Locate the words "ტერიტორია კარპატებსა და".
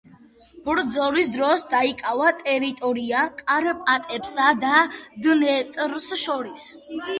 2.39-4.75